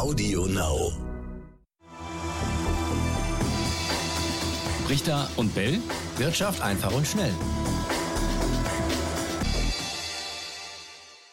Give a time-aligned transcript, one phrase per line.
[0.00, 0.92] Audio Now.
[4.88, 5.78] Richter und Bell.
[6.16, 7.34] Wirtschaft einfach und schnell.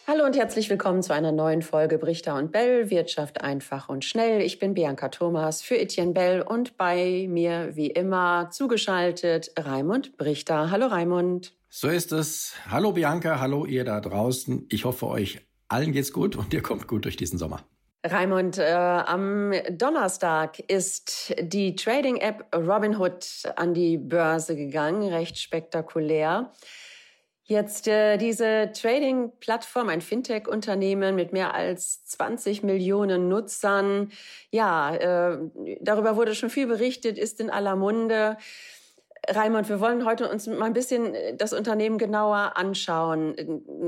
[0.06, 4.42] Hallo und herzlich willkommen zu einer neuen Folge Brichter und Bell, Wirtschaft einfach und schnell.
[4.42, 10.72] Ich bin Bianca Thomas für Etienne Bell und bei mir wie immer zugeschaltet Raimund Brichter.
[10.72, 11.54] Hallo Raimund.
[11.70, 12.52] So ist es.
[12.70, 14.66] Hallo Bianca, hallo ihr da draußen.
[14.68, 15.40] Ich hoffe, euch
[15.70, 17.64] allen geht's gut und ihr kommt gut durch diesen Sommer.
[18.04, 26.52] Raimund, äh, am Donnerstag ist die Trading-App Robinhood an die Börse gegangen, recht spektakulär.
[27.50, 34.12] Jetzt äh, diese Trading-Plattform, ein Fintech-Unternehmen mit mehr als 20 Millionen Nutzern.
[34.52, 35.38] Ja, äh,
[35.80, 38.38] darüber wurde schon viel berichtet, ist in aller Munde.
[39.30, 43.36] Raimund, wir wollen heute uns mal ein bisschen das Unternehmen genauer anschauen.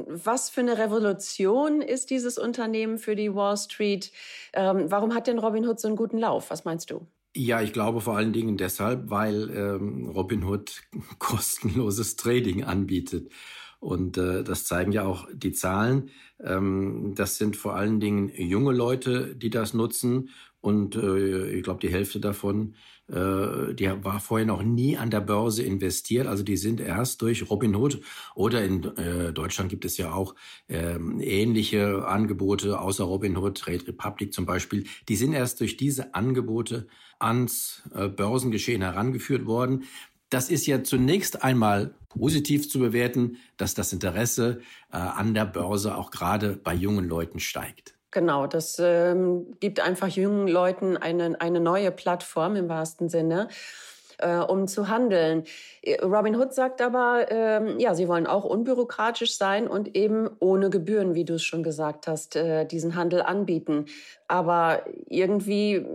[0.07, 4.11] Was für eine Revolution ist dieses Unternehmen für die Wall Street?
[4.53, 6.49] Ähm, warum hat denn Robinhood so einen guten Lauf?
[6.49, 7.07] Was meinst du?
[7.35, 10.81] Ja, ich glaube vor allen Dingen deshalb, weil ähm, Robinhood
[11.19, 13.31] kostenloses Trading anbietet.
[13.79, 16.09] Und äh, das zeigen ja auch die Zahlen.
[16.43, 20.29] Ähm, das sind vor allen Dingen junge Leute, die das nutzen.
[20.61, 22.75] Und äh, ich glaube, die Hälfte davon,
[23.07, 26.27] äh, die war vorher noch nie an der Börse investiert.
[26.27, 28.01] Also die sind erst durch Robinhood
[28.35, 30.35] oder in äh, Deutschland gibt es ja auch
[30.67, 34.85] äh, ähnliche Angebote außer Robinhood, Trade Republic zum Beispiel.
[35.07, 36.87] Die sind erst durch diese Angebote
[37.19, 39.85] ans äh, Börsengeschehen herangeführt worden.
[40.29, 45.95] Das ist ja zunächst einmal positiv zu bewerten, dass das Interesse äh, an der Börse
[45.95, 47.98] auch gerade bei jungen Leuten steigt.
[48.11, 53.49] Genau, das ähm, gibt einfach jungen Leuten eine, eine neue Plattform im wahrsten Sinne
[54.19, 55.43] äh, um zu handeln.
[55.81, 60.69] Äh, Robin Hood sagt aber, ähm, ja, sie wollen auch unbürokratisch sein und eben ohne
[60.69, 63.85] Gebühren, wie du es schon gesagt hast, äh, diesen Handel anbieten.
[64.27, 65.85] Aber irgendwie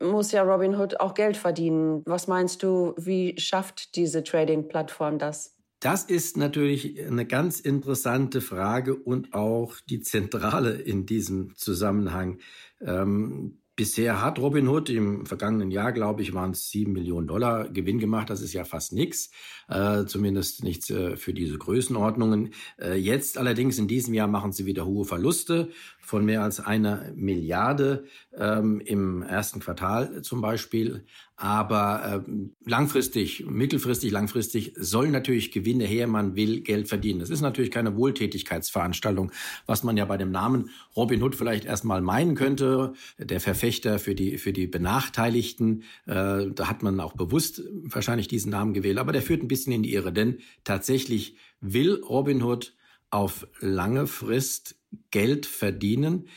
[0.00, 2.02] muss ja Robin Hood auch Geld verdienen.
[2.06, 5.59] Was meinst du, wie schafft diese Trading-Plattform das?
[5.80, 12.38] Das ist natürlich eine ganz interessante Frage und auch die zentrale in diesem Zusammenhang.
[12.82, 17.98] Ähm, Bisher hat Robinhood im vergangenen Jahr, glaube ich, waren es sieben Millionen Dollar Gewinn
[17.98, 18.28] gemacht.
[18.28, 19.30] Das ist ja fast nichts,
[19.70, 22.52] äh, zumindest nichts äh, für diese Größenordnungen.
[22.78, 25.70] Äh, jetzt allerdings in diesem Jahr machen sie wieder hohe Verluste
[26.10, 28.04] von mehr als einer Milliarde
[28.36, 31.04] ähm, im ersten Quartal zum Beispiel.
[31.36, 32.32] Aber äh,
[32.68, 36.08] langfristig, mittelfristig, langfristig sollen natürlich Gewinne her.
[36.08, 37.20] Man will Geld verdienen.
[37.20, 39.30] Das ist natürlich keine Wohltätigkeitsveranstaltung,
[39.66, 42.92] was man ja bei dem Namen Robin Hood vielleicht erstmal meinen könnte.
[43.16, 45.84] Der Verfechter für die, für die Benachteiligten.
[46.06, 48.98] Äh, da hat man auch bewusst wahrscheinlich diesen Namen gewählt.
[48.98, 50.12] Aber der führt ein bisschen in die Irre.
[50.12, 52.74] Denn tatsächlich will Robin Hood
[53.10, 54.79] auf lange Frist
[55.10, 56.28] Geld verdienen.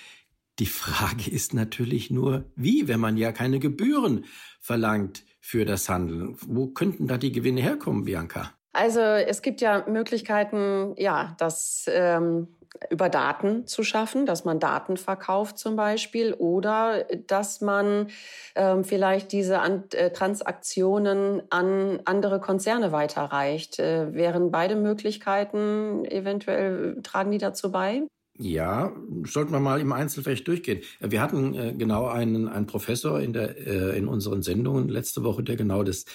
[0.59, 4.25] Die Frage ist natürlich nur, wie, wenn man ja keine Gebühren
[4.59, 6.37] verlangt für das Handeln.
[6.41, 8.51] Wo könnten da die Gewinne herkommen, Bianca?
[8.71, 12.47] Also es gibt ja Möglichkeiten, ja, dass ähm,
[12.89, 18.07] über Daten zu schaffen, dass man Daten verkauft zum Beispiel oder dass man
[18.55, 23.79] ähm, vielleicht diese an, äh, Transaktionen an andere Konzerne weiterreicht.
[23.79, 28.03] Äh, wären beide Möglichkeiten eventuell, tragen die dazu bei?
[28.39, 28.91] Ja,
[29.25, 30.81] sollten wir mal im Einzelfeld durchgehen.
[30.99, 35.43] Wir hatten äh, genau einen, einen Professor in, der, äh, in unseren Sendungen letzte Woche,
[35.43, 36.05] der genau das,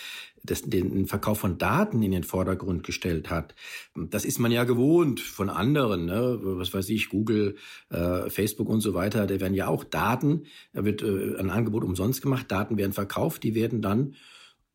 [0.42, 3.54] das, den Verkauf von Daten in den Vordergrund gestellt hat.
[3.94, 6.40] Das ist man ja gewohnt von anderen, ne?
[6.42, 7.54] was weiß ich, Google,
[7.90, 9.28] äh, Facebook und so weiter.
[9.28, 13.44] Da werden ja auch Daten, da wird äh, ein Angebot umsonst gemacht, Daten werden verkauft,
[13.44, 14.16] die werden dann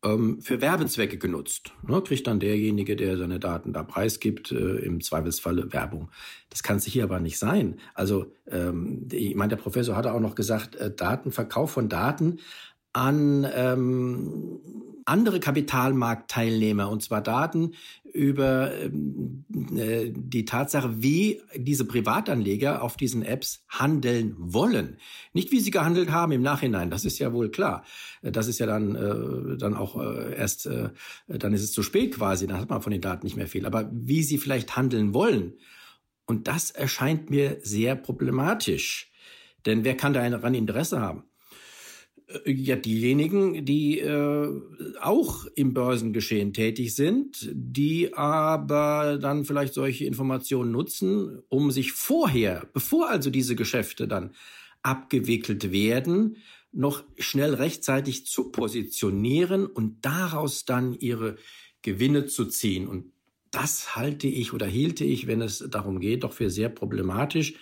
[0.04, 1.72] ähm, für Werbezwecke genutzt.
[1.86, 6.10] Ne, kriegt dann derjenige, der seine Daten da preisgibt, äh, im Zweifelsfalle Werbung.
[6.50, 7.78] Das kann es hier aber nicht sein.
[7.94, 12.38] Also, ähm, ich meine, der Professor hatte auch noch gesagt, äh, Datenverkauf von Daten
[12.92, 14.60] an ähm,
[15.04, 17.72] andere Kapitalmarktteilnehmer, und zwar Daten
[18.14, 19.44] über ähm,
[19.76, 24.98] äh, die Tatsache, wie diese Privatanleger auf diesen Apps handeln wollen.
[25.32, 27.84] Nicht wie sie gehandelt haben im Nachhinein, das ist ja wohl klar.
[28.22, 30.90] Das ist ja dann, äh, dann auch äh, erst, äh,
[31.26, 33.66] dann ist es zu spät quasi, dann hat man von den Daten nicht mehr viel.
[33.66, 35.54] Aber wie sie vielleicht handeln wollen,
[36.26, 39.12] und das erscheint mir sehr problematisch.
[39.66, 41.24] Denn wer kann daran Interesse haben?
[42.26, 44.48] Äh, ja, diejenigen, die äh,
[45.00, 52.68] auch im Börsengeschehen tätig sind, die aber dann vielleicht solche Informationen nutzen, um sich vorher,
[52.72, 54.34] bevor also diese Geschäfte dann
[54.82, 56.36] abgewickelt werden,
[56.72, 61.36] noch schnell rechtzeitig zu positionieren und daraus dann ihre
[61.82, 62.88] Gewinne zu ziehen.
[62.88, 63.12] Und
[63.50, 67.54] das halte ich oder hielte ich, wenn es darum geht, doch für sehr problematisch.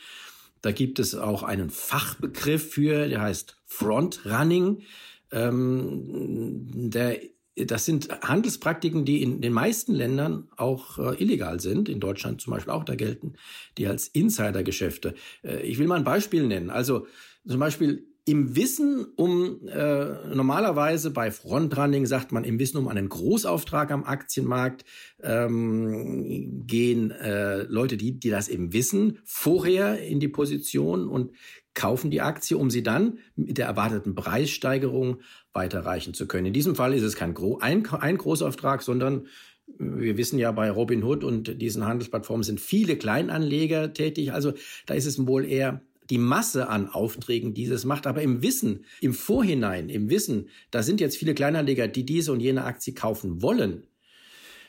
[0.63, 4.83] Da gibt es auch einen Fachbegriff für, der heißt Frontrunning.
[5.33, 7.19] Ähm, der,
[7.57, 12.53] das sind Handelspraktiken, die in den meisten Ländern auch äh, illegal sind, in Deutschland zum
[12.53, 13.35] Beispiel auch da gelten,
[13.77, 15.15] die als Insidergeschäfte.
[15.43, 16.71] Äh, ich will mal ein Beispiel nennen.
[16.71, 17.07] Also
[17.47, 23.09] zum Beispiel im Wissen um, äh, normalerweise bei Frontrunning sagt man im Wissen um einen
[23.09, 24.85] Großauftrag am Aktienmarkt,
[25.23, 31.33] ähm, gehen äh, Leute, die, die das eben wissen, vorher in die Position und
[31.75, 35.21] kaufen die Aktie, um sie dann mit der erwarteten Preissteigerung
[35.53, 36.47] weiterreichen zu können.
[36.47, 39.27] In diesem Fall ist es kein Gro ein, ein Großauftrag, sondern
[39.79, 44.33] wir wissen ja, bei Robinhood und diesen Handelsplattformen sind viele Kleinanleger tätig.
[44.33, 44.53] Also
[44.87, 49.15] da ist es wohl eher die Masse an Aufträgen dieses macht, aber im Wissen, im
[49.15, 53.87] Vorhinein, im Wissen, da sind jetzt viele Kleinanleger, die diese und jene Aktie kaufen wollen.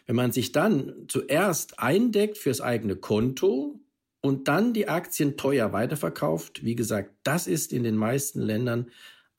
[0.05, 3.77] Wenn man sich dann zuerst eindeckt fürs eigene Konto
[4.21, 8.89] und dann die Aktien teuer weiterverkauft, wie gesagt, das ist in den meisten Ländern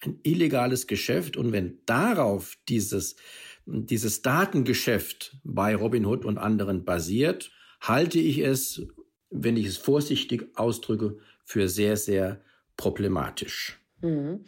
[0.00, 3.16] ein illegales Geschäft und wenn darauf dieses
[3.64, 8.86] dieses Datengeschäft bei Robinhood und anderen basiert, halte ich es,
[9.30, 12.40] wenn ich es vorsichtig ausdrücke, für sehr, sehr
[12.76, 13.80] problematisch.
[14.00, 14.44] Mhm.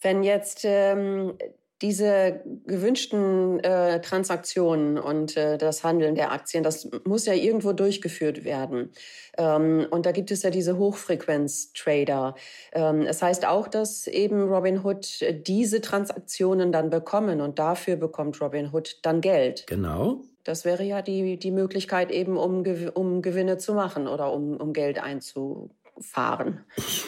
[0.00, 1.34] Wenn jetzt ähm,
[1.82, 8.44] diese gewünschten äh, Transaktionen und äh, das Handeln der Aktien, das muss ja irgendwo durchgeführt
[8.44, 8.92] werden.
[9.36, 12.34] Ähm, und da gibt es ja diese Hochfrequenz-Trader.
[12.72, 18.98] Ähm, es heißt auch, dass eben Robinhood diese Transaktionen dann bekommen und dafür bekommt Robinhood
[19.02, 19.66] dann Geld.
[19.66, 20.22] Genau.
[20.44, 24.72] Das wäre ja die, die Möglichkeit eben, um, um Gewinne zu machen oder um, um
[24.72, 26.64] Geld einzu, fahren.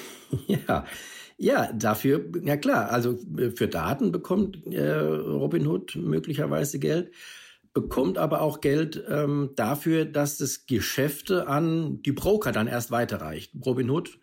[0.46, 0.84] Ja,
[1.38, 7.14] ja, dafür, ja klar, also äh, für Daten bekommt äh, Robinhood möglicherweise Geld,
[7.72, 13.52] bekommt aber auch Geld ähm, dafür, dass es Geschäfte an die Broker dann erst weiterreicht.
[13.64, 14.18] Robinhood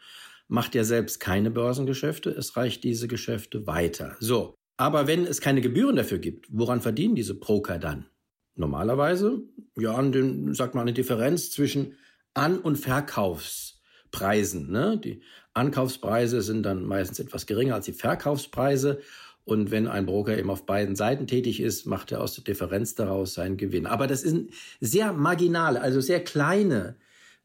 [0.50, 4.18] macht ja selbst keine Börsengeschäfte, es reicht diese Geschäfte weiter.
[4.20, 8.08] So, aber wenn es keine Gebühren dafür gibt, woran verdienen diese Broker dann?
[8.56, 9.42] Normalerweise,
[9.78, 11.96] ja, an den, sagt man, eine Differenz zwischen
[12.34, 13.75] An- und Verkaufs
[14.16, 14.72] Preisen.
[14.72, 15.00] Ne?
[15.04, 15.22] Die
[15.54, 19.00] Ankaufspreise sind dann meistens etwas geringer als die Verkaufspreise.
[19.44, 22.96] Und wenn ein Broker eben auf beiden Seiten tätig ist, macht er aus der Differenz
[22.96, 23.86] daraus seinen Gewinn.
[23.86, 26.96] Aber das sind sehr marginale, also sehr kleine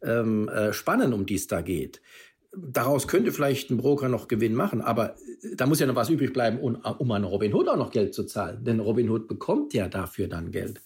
[0.02, 2.00] ähm, äh, Spannen, um die es da geht.
[2.56, 6.08] Daraus könnte vielleicht ein Broker noch Gewinn machen, aber äh, da muss ja noch was
[6.08, 8.64] übrig bleiben, um, um an Robinhood auch noch Geld zu zahlen.
[8.64, 10.80] Denn Robinhood bekommt ja dafür dann Geld.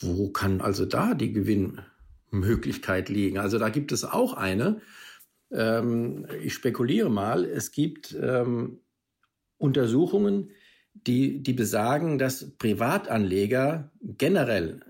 [0.00, 3.38] Wo kann also da die Gewinnmöglichkeit liegen?
[3.38, 4.80] Also da gibt es auch eine,
[5.50, 8.80] ähm, ich spekuliere mal, es gibt ähm,
[9.58, 10.50] Untersuchungen,
[10.94, 14.80] die, die besagen, dass Privatanleger generell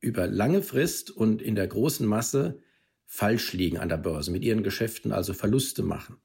[0.00, 2.60] über lange Frist und in der großen Masse
[3.06, 6.18] falsch liegen an der Börse, mit ihren Geschäften also Verluste machen.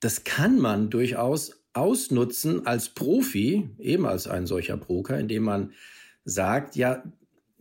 [0.00, 5.72] Das kann man durchaus ausnutzen als Profi, eben als ein solcher Broker, indem man
[6.24, 7.04] sagt, ja,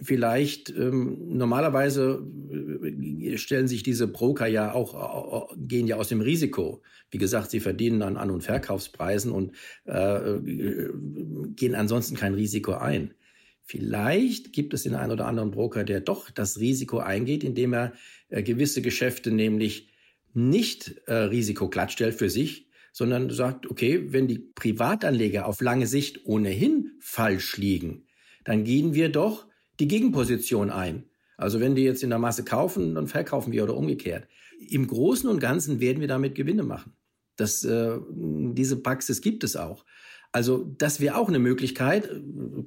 [0.02, 6.22] vielleicht ähm, normalerweise äh, stellen sich diese Broker ja auch, äh, gehen ja aus dem
[6.22, 6.82] Risiko.
[7.12, 9.52] Wie gesagt, sie verdienen an An- und Verkaufspreisen und
[9.86, 10.40] äh,
[11.56, 13.14] gehen ansonsten kein Risiko ein.
[13.64, 17.94] Vielleicht gibt es den einen oder anderen Broker, der doch das Risiko eingeht, indem er
[18.30, 19.94] äh, gewisse Geschäfte nämlich
[20.34, 26.26] nicht äh, Risiko glattstellt für sich, sondern sagt, okay, wenn die Privatanleger auf lange Sicht
[26.26, 28.08] ohnehin falsch liegen,
[28.44, 29.46] dann gehen wir doch
[29.82, 31.06] die Gegenposition ein.
[31.38, 34.28] Also wenn die jetzt in der Masse kaufen, dann verkaufen wir oder umgekehrt.
[34.70, 36.94] Im Großen und Ganzen werden wir damit Gewinne machen.
[37.36, 39.84] Das, äh, diese Praxis gibt es auch.
[40.32, 42.10] Also das wäre auch eine Möglichkeit,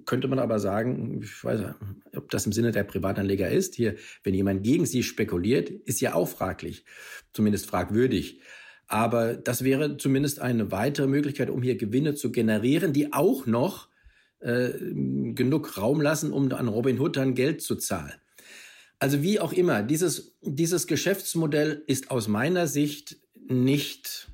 [0.05, 1.75] könnte man aber sagen, ich weiß nicht,
[2.17, 3.77] ob das im Sinne der Privatanleger ist.
[3.77, 3.95] Hier,
[4.25, 6.85] wenn jemand gegen sie spekuliert, ist ja auch fraglich,
[7.33, 8.41] zumindest fragwürdig.
[8.89, 13.89] Aber das wäre zumindest eine weitere Möglichkeit, um hier Gewinne zu generieren, die auch noch
[14.45, 14.73] äh,
[15.35, 18.13] genug Raum lassen, um an Robin Hood dann Geld zu zahlen.
[18.99, 23.17] Also wie auch immer, dieses, dieses Geschäftsmodell ist aus meiner Sicht
[23.49, 24.29] nicht,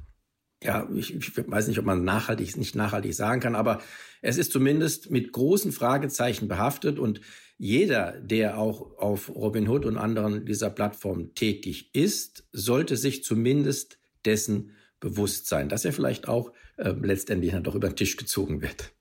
[0.63, 3.81] ja, ich, ich weiß nicht, ob man nachhaltig, nicht nachhaltig sagen kann, aber
[4.21, 7.21] es ist zumindest mit großen Fragezeichen behaftet und
[7.57, 14.73] jeder, der auch auf Robinhood und anderen dieser Plattformen tätig ist, sollte sich zumindest dessen
[14.99, 18.93] bewusst sein, dass er vielleicht auch äh, letztendlich dann doch über den Tisch gezogen wird.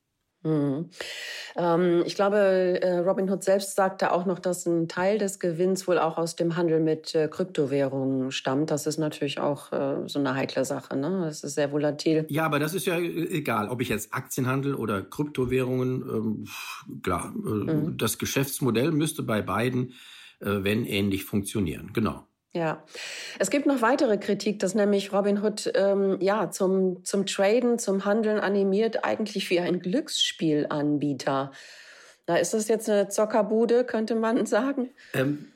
[0.43, 0.89] Mhm.
[1.58, 5.88] Ähm, ich glaube, äh, Robin Hood selbst sagte auch noch, dass ein Teil des Gewinns
[5.88, 8.72] wohl auch aus dem Handel mit äh, Kryptowährungen stammt.
[8.72, 10.96] Das ist natürlich auch äh, so eine heikle Sache.
[10.96, 11.24] Ne?
[11.25, 12.25] Das ist sehr volatil.
[12.29, 16.01] Ja, aber das ist ja äh, egal, ob ich jetzt Aktienhandel oder Kryptowährungen.
[16.01, 16.48] Ähm,
[17.03, 17.98] klar, äh, mhm.
[17.98, 19.93] das Geschäftsmodell müsste bei beiden,
[20.39, 21.91] äh, wenn ähnlich, funktionieren.
[21.91, 22.28] Genau.
[22.51, 22.84] Ja,
[23.38, 28.39] es gibt noch weitere Kritik, dass nämlich Robinhood ähm, ja zum zum Traden, zum Handeln
[28.39, 31.51] animiert, eigentlich wie ein Glücksspielanbieter.
[32.25, 34.89] Da ist das jetzt eine Zockerbude, könnte man sagen.
[35.13, 35.48] Ähm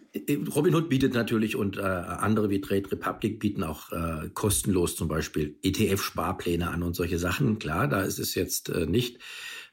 [0.56, 5.58] Robinhood bietet natürlich und äh, andere wie Trade Republic bieten auch äh, kostenlos zum Beispiel
[5.64, 7.58] ETF-Sparpläne an und solche Sachen.
[7.58, 9.18] Klar, da ist es jetzt äh, nicht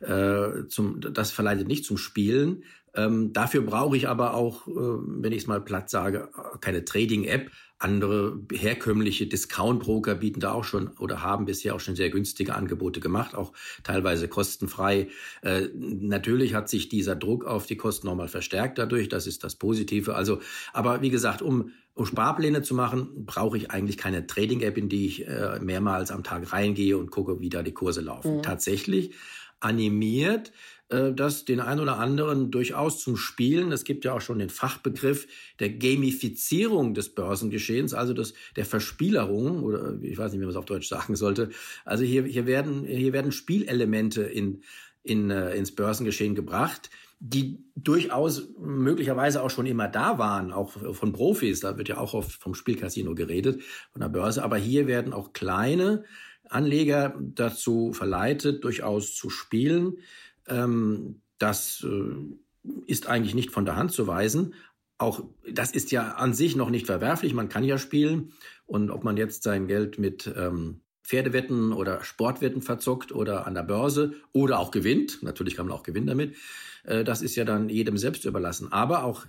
[0.01, 2.65] äh, zum, das verleitet nicht zum Spielen.
[2.95, 6.29] Ähm, dafür brauche ich aber auch, äh, wenn ich es mal platt sage,
[6.61, 12.11] keine Trading-App, andere herkömmliche Discount-Broker bieten da auch schon oder haben bisher auch schon sehr
[12.11, 13.53] günstige Angebote gemacht, auch
[13.85, 15.09] teilweise kostenfrei.
[15.43, 19.09] Äh, natürlich hat sich dieser Druck auf die Kosten nochmal verstärkt dadurch.
[19.09, 20.15] Das ist das Positive.
[20.15, 20.41] Also,
[20.75, 25.07] aber wie gesagt, um, um Sparpläne zu machen, brauche ich eigentlich keine Trading-App, in die
[25.07, 28.39] ich äh, mehrmals am Tag reingehe und gucke, wie da die Kurse laufen.
[28.39, 28.43] Mhm.
[28.43, 29.15] Tatsächlich
[29.61, 30.53] animiert
[30.91, 33.73] äh, das den einen oder anderen durchaus zum Spielen.
[33.73, 35.27] Es gibt ja auch schon den Fachbegriff
[35.59, 40.57] der Gamifizierung des Börsengeschehens, also des, der Verspielerung, oder ich weiß nicht, wie man es
[40.57, 41.51] auf Deutsch sagen sollte.
[41.85, 44.63] Also hier, hier, werden, hier werden Spielelemente in,
[45.03, 46.91] in, äh, ins Börsengeschehen gebracht,
[47.23, 51.61] die durchaus möglicherweise auch schon immer da waren, auch von Profis.
[51.61, 53.63] Da wird ja auch oft vom Spielcasino geredet,
[53.93, 54.43] von der Börse.
[54.43, 56.05] Aber hier werden auch kleine
[56.51, 59.99] Anleger dazu verleitet, durchaus zu spielen.
[60.47, 64.55] Ähm, das äh, ist eigentlich nicht von der Hand zu weisen.
[64.99, 67.33] Auch das ist ja an sich noch nicht verwerflich.
[67.33, 68.33] Man kann ja spielen.
[68.67, 73.63] Und ob man jetzt sein Geld mit ähm, Pferdewetten oder Sportwetten verzockt oder an der
[73.63, 76.37] Börse oder auch gewinnt, natürlich kann man auch gewinnen damit,
[76.85, 78.71] äh, das ist ja dann jedem selbst überlassen.
[78.73, 79.25] Aber auch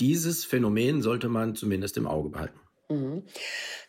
[0.00, 2.58] dieses Phänomen sollte man zumindest im Auge behalten.
[2.90, 3.24] Mhm.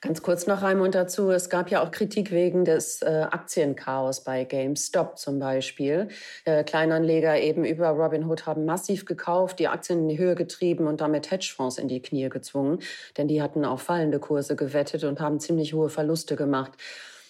[0.01, 1.31] Ganz kurz noch, Raimund, dazu.
[1.31, 6.09] Es gab ja auch Kritik wegen des äh, Aktienchaos bei GameStop zum Beispiel.
[6.43, 10.99] Äh, Kleinanleger eben über Robinhood haben massiv gekauft, die Aktien in die Höhe getrieben und
[10.99, 12.79] damit Hedgefonds in die Knie gezwungen.
[13.17, 16.73] Denn die hatten auf fallende Kurse gewettet und haben ziemlich hohe Verluste gemacht.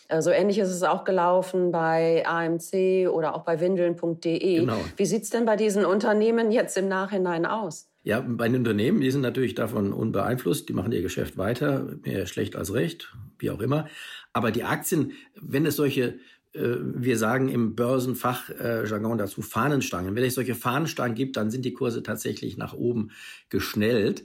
[0.07, 4.59] Äh, so ähnlich ist es auch gelaufen bei AMC oder auch bei windeln.de.
[4.59, 4.77] Genau.
[4.97, 7.88] Wie sieht's denn bei diesen Unternehmen jetzt im Nachhinein aus?
[8.03, 12.25] Ja, bei den Unternehmen, die sind natürlich davon unbeeinflusst, die machen ihr Geschäft weiter, mehr
[12.27, 13.87] schlecht als recht, wie auch immer.
[14.31, 16.19] Aber die Aktien, wenn es solche,
[16.53, 21.65] äh, wir sagen im Börsenfachjargon äh, dazu Fahnenstangen, wenn es solche Fahnenstangen gibt, dann sind
[21.65, 23.11] die Kurse tatsächlich nach oben
[23.49, 24.23] geschnellt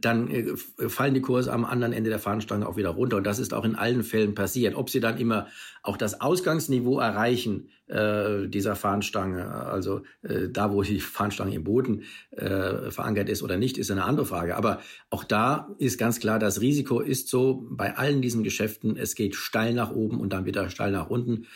[0.00, 0.56] dann äh,
[0.88, 3.16] fallen die Kurse am anderen Ende der Fahnenstange auch wieder runter.
[3.16, 4.74] Und das ist auch in allen Fällen passiert.
[4.74, 5.46] Ob sie dann immer
[5.82, 12.02] auch das Ausgangsniveau erreichen äh, dieser Fahnenstange, also äh, da, wo die Fahnenstange im Boden
[12.30, 14.56] äh, verankert ist oder nicht, ist eine andere Frage.
[14.56, 19.14] Aber auch da ist ganz klar, das Risiko ist so bei allen diesen Geschäften, es
[19.14, 21.46] geht steil nach oben und dann wieder steil nach unten.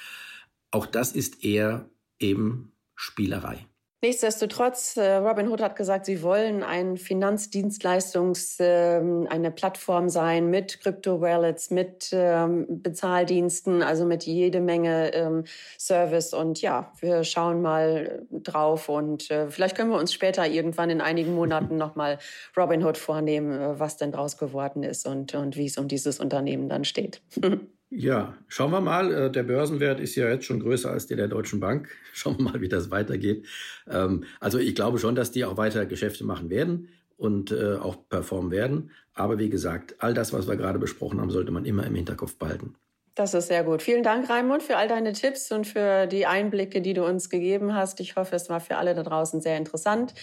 [0.70, 3.66] Auch das ist eher eben Spielerei.
[4.00, 10.80] Nichtsdestotrotz, äh, Robin Hood hat gesagt, sie wollen ein Finanzdienstleistungs, ähm, eine Plattform sein mit
[10.80, 15.44] Crypto-Wallets, mit ähm, Bezahldiensten, also mit jede Menge ähm,
[15.80, 16.32] Service.
[16.32, 21.00] Und ja, wir schauen mal drauf und äh, vielleicht können wir uns später irgendwann in
[21.00, 22.20] einigen Monaten nochmal
[22.56, 26.20] Robin Hood vornehmen, äh, was denn draus geworden ist und, und wie es um dieses
[26.20, 27.20] Unternehmen dann steht.
[27.90, 29.12] Ja, schauen wir mal.
[29.12, 31.88] Äh, der Börsenwert ist ja jetzt schon größer als der der Deutschen Bank.
[32.12, 33.46] Schauen wir mal, wie das weitergeht.
[33.88, 37.96] Ähm, also ich glaube schon, dass die auch weiter Geschäfte machen werden und äh, auch
[38.08, 38.90] performen werden.
[39.14, 42.36] Aber wie gesagt, all das, was wir gerade besprochen haben, sollte man immer im Hinterkopf
[42.36, 42.74] behalten.
[43.14, 43.82] Das ist sehr gut.
[43.82, 47.74] Vielen Dank, Raimund, für all deine Tipps und für die Einblicke, die du uns gegeben
[47.74, 47.98] hast.
[47.98, 50.14] Ich hoffe, es war für alle da draußen sehr interessant.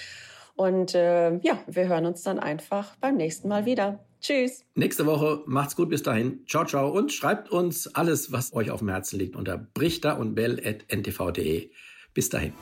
[0.56, 4.00] Und äh, ja, wir hören uns dann einfach beim nächsten Mal wieder.
[4.22, 4.64] Tschüss.
[4.74, 6.46] Nächste Woche macht's gut bis dahin.
[6.48, 10.34] Ciao, ciao und schreibt uns alles, was euch auf dem Herzen liegt unter brichter und
[10.34, 11.70] bell.ntv.de.
[12.14, 12.54] Bis dahin.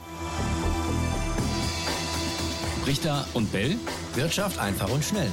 [2.84, 3.76] Brichter und Bell.
[4.16, 5.30] Wirtschaft einfach und schnell.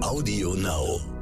[0.00, 1.15] Audio Now.